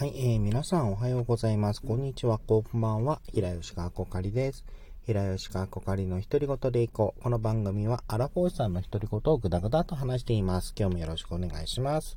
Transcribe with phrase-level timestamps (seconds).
[0.00, 1.82] はい、えー、皆さんおはようございます。
[1.82, 3.20] こんにちは、こんばんは。
[3.34, 4.64] 平吉川こかりです。
[5.04, 7.22] 平吉川こかりの独り言でいこう。
[7.22, 10.72] この番組は、アラフォーさんの独り言をぐだぐだと話しています。
[10.74, 12.16] 今日もよろしくお願いします。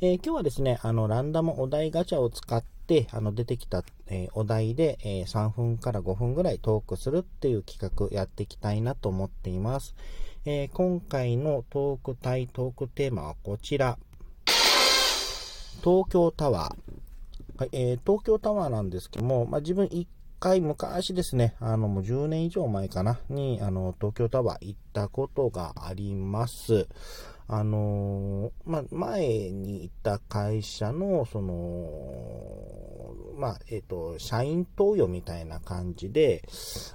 [0.00, 9.96] えー、今日はですね、あの、ランダムお題ガチャを使って、あの、出てきた、えー、お題で、えー、3分から5分ぐらいトークするっていう企画やっていきたいなと思っています。
[10.44, 13.98] え今回のトーク対トークテーマはこちら。
[15.82, 16.97] 東京タワー。
[17.58, 20.06] はい、えー、東京タワーなんですけども、まあ、自分一
[20.38, 26.86] 回昔ですね、あの、もう10年以上前かな、に、あの、東京タワー行ったことがあります。
[27.48, 36.44] あのー、まあ、前に行った会社の、その、まあ、えっ、ー、と、社員投与みたいな感じで、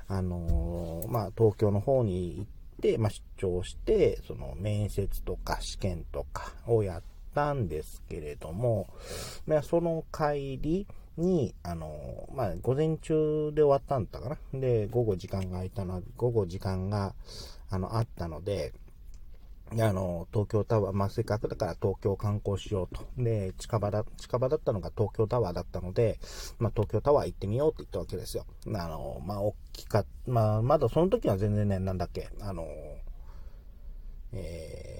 [0.07, 2.47] あのー、まあ、東京の方に行っ
[2.80, 8.87] て、まあ、出張して、その、面接とか試験とかをやってたんですけれども、
[9.45, 10.87] まあ、その帰り
[11.17, 14.59] に、あの、まあ、午前中で終わったんだかな。
[14.59, 17.13] で、午後時間が空いたの、午後時間が、
[17.69, 18.73] あの、あったので、
[19.71, 23.05] あの、東京タワー、まあ、せっかくだから東京観光しようと。
[23.17, 26.19] で、近場だ、近場だったのが東京タワーだったので、
[26.59, 28.45] まあ、東京タワー行ってみようって言ったわけですよ。
[28.67, 32.67] あの、まあ、大きかまあ、まだその時は全然ね、なんだっけ、あの、
[34.33, 34.92] えー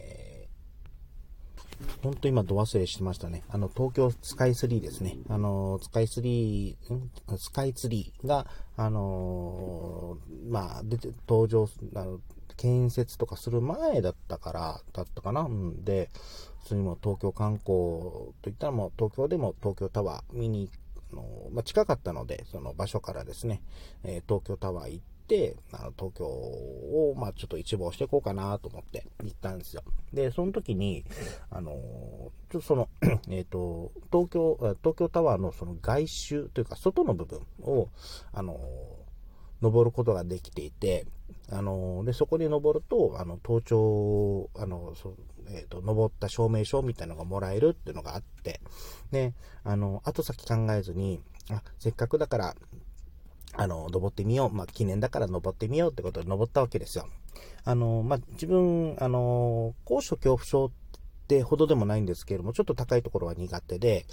[2.02, 3.44] 本当今度忘れしてましたね。
[3.50, 5.18] あの、東京スカイツリーですね。
[5.30, 10.18] あの、スカイツリー、スカイツリーが、あの
[10.50, 12.20] まあ、出て、登場、あの、
[12.56, 15.42] 建設とかする前だったから、だったかな？
[15.42, 16.10] うんで、
[16.64, 20.70] 普通にも東京観光といったらもう東京でも東京タワー見に、
[21.12, 23.62] あのまあ、近かったので、その場所からですね、
[24.04, 25.13] えー、東京タワー行って、
[25.72, 29.84] あの東京を、まあ、ちょっと一望していこうかなと思って行ったんですよ。
[30.14, 31.06] で、その時に、
[31.50, 32.90] あの、ちょっとその、
[33.30, 37.90] えっ、ー、と、東京、東京タワーのその外周というか外の部分を、
[38.32, 38.60] あの、
[39.62, 41.06] 登ることができていて、
[41.50, 45.16] あの、で、そこに登ると、あの、登頂、あの、そ
[45.50, 48.62] えっ、ー、と、登った証明書みたいなのがもらえるっていうのがあって、
[49.12, 49.34] で、
[49.64, 52.56] あの、後先考えずに、あ、せっかくだから、
[53.56, 54.56] あの、登ってみよう。
[54.56, 57.08] まあ、記念だから登ってみようってことで登ったわけですよ。
[57.66, 60.72] あの、まあ、自分、あの、高所恐怖症っ
[61.28, 64.06] てほどでもないんですけれども、ちょっと高いところは苦手で、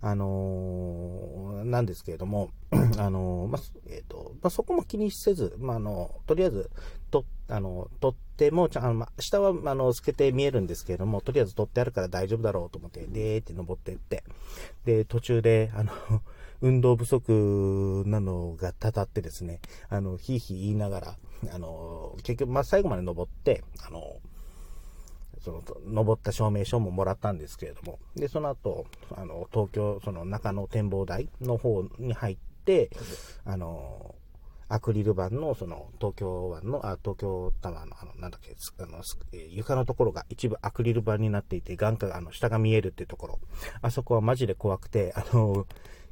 [0.00, 2.50] あのなんですけれども、
[2.98, 6.70] あのまあ、えっ、ー、と、まあ、そこも気にせず、まあ、あの、とりあえず、
[7.10, 14.22] と、あの、取っても、ちゃん、ま、下は、あの、透けて見えるんですけれども、とりあえず取ってあるから大丈夫だろうと思って、でーって登ってって、
[14.84, 15.92] で、途中で、あの、
[16.60, 21.16] 運動不足なのがたたってですね、あの、ひいひい言いながら、
[21.52, 24.16] あの、結局、まあ、最後まで登って、あの、
[25.40, 28.86] その、登った証明書ももらったんですけれども、で、その後、
[29.16, 32.90] あの、東京、その中野展望台の方に入って、
[33.44, 34.14] あの、
[34.70, 39.02] アクリル板の、その、東京湾の、あ、東京タワーの、あの、なんだっけ、あの、
[39.48, 43.38] 床のところが一部アクリル板になっていて、眼下、あの、下が見えるっていうところ。
[43.80, 45.66] あそこはマジで怖くて、あの、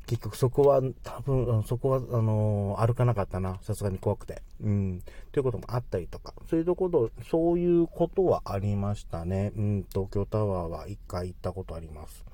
[0.07, 3.59] 結局そこは、多分、そこは、あのー、歩かなかったな。
[3.63, 4.41] さすがに怖くて。
[4.63, 5.03] うん。
[5.33, 6.33] ということもあったりとか。
[6.49, 9.53] そういうところ、そういうことはありましたね。
[9.57, 12.25] うん、東京タワーは一回行ったことあります。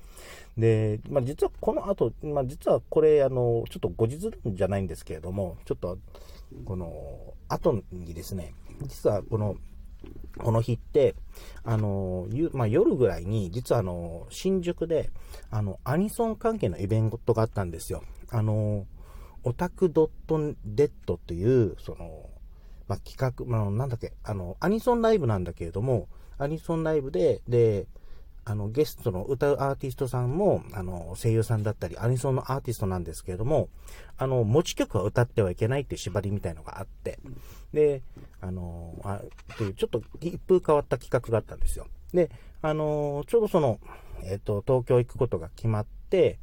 [0.55, 5.97] で、まあ、実はこの後、まあ、実はこれ、あの、ちょっと後日じゃないんですけれども、ちょっと、
[6.65, 8.53] この、後にですね、
[8.83, 9.55] 実はこの、
[10.37, 11.15] この日って、
[11.63, 15.11] あの、ゆまあ、夜ぐらいに、実はあの、新宿で、
[15.49, 18.03] あの、アニソン関係のイベントがあったんですよ。
[18.29, 18.85] あの、
[19.43, 22.29] オタクドットデッドという、その、
[22.87, 26.07] まあ、企画、まあ、なんだっけ、あの、アニソンライブなんだけれども、
[26.37, 27.87] アニソンライブで、で、
[28.45, 33.69] あの、ゲストの歌うアーティストさんも、あの、声優さんだったり、アニソンのアーティストなんですけれども、
[34.17, 37.19] あの、持ち曲は歌ってはいけないっていう縛りみたいのがあって、
[37.73, 38.01] で、
[38.41, 39.21] あの、あ
[39.57, 41.87] というちょっと一風変わった企画があったんですよ。
[42.13, 42.29] で、
[42.61, 43.79] あの、ちょうどその、
[44.23, 46.39] えっ、と、東京行くことが決まって、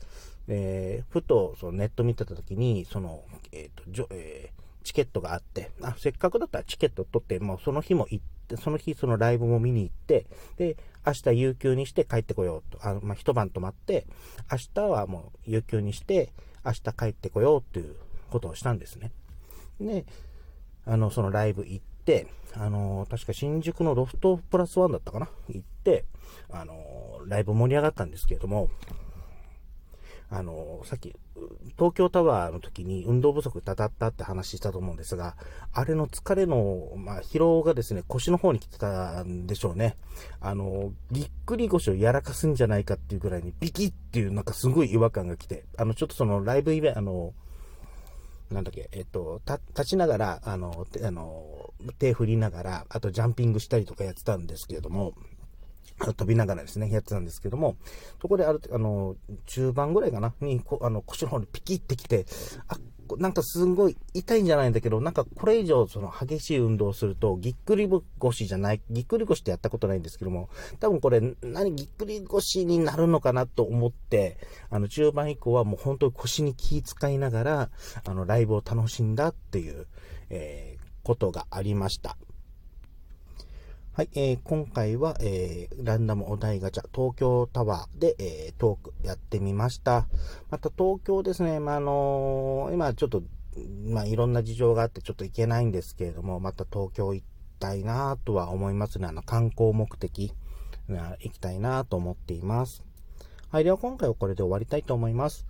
[0.49, 10.27] えー、ふとそのネット見てた時に、その、えっ、ー、と、えー、チケットがあって、あ、せっかくだったらチケット取って、もうその日も行って、その日そのライブも見に行って、
[10.57, 10.77] で、
[11.07, 12.87] 明日有給にして帰ってこようと。
[12.87, 14.07] あの、まあ、一晩泊まって、
[14.51, 16.33] 明日はもう有給にして、
[16.65, 17.97] 明日帰ってこようっていう
[18.31, 19.13] ことをしたんですね。
[19.81, 20.05] で、
[20.87, 25.29] あの、そのライブ行って、あの、確か新宿のロフトプラスワンだったかな？
[25.49, 26.05] 行って、
[26.51, 28.69] あの、ライブ盛り上がったんですけれども、
[30.33, 31.15] あの、さっき、
[31.77, 35.37] 東京タワーの時に運動不足たたったって話したと思うんですが、
[35.73, 39.97] あれの疲れの、まあ、疲労がですね、腰の方に来てたんでしょうね。
[40.41, 47.35] あの、ぎっくり腰をやらかすんじゃないかっていうぐらいに、ビキっていうなんかすごい違和感が来て、あの、ちょっとそのライブイベント、あの、
[48.51, 49.41] なんだっけ、えっと、
[49.77, 55.15] 立ちながら、あの、あの、手振りながら、あとジャンピングしたりとかやってたんですけれども、
[55.99, 57.77] 飛びながらですね、やってたんですけども、
[58.21, 59.17] そこである、あの、
[59.47, 62.25] 中盤ぐらいかな、に、こあの、腰の方にピキってきて、
[62.69, 62.79] あ、
[63.19, 67.89] なんかすんごい痛いんじゃないんだけど、なんかこれ以上その激しい運動をすると、ぎっくり
[68.19, 70.49] 腰じゃない、ぎっくり腰ってやったことないんですけども、
[70.79, 74.39] 多分これ何ぎっくり腰になるのかなと思って、
[74.71, 77.71] あの中盤以降はもう本当に腰に気遣いながら、
[78.05, 79.87] あのライブを楽しんだっていう、
[80.31, 82.17] えー、ことがありました。
[84.01, 90.07] はい、えー、今回は、えー、ランダムお題ガチャ、東京タワーで、えー、トークやってみました。
[90.49, 93.23] また東京ですね、まあ、あのー、今ちょっと、
[93.85, 97.27] まあ、いろんな事情があってちょっと行けないんですけれども、また東京行き
[97.59, 99.07] たいなとは思いますね。
[99.07, 100.33] あの、観光目的、
[100.89, 102.83] 行きたいなと思っています。
[103.51, 105.45] はい、では今回はこれで終わりたいと思います。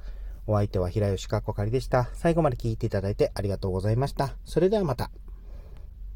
[0.49, 2.11] お相手は平吉かっこかりでした。
[2.15, 4.35] 最後まで聞いていただいてありがとうございました。
[4.45, 5.13] それではまた。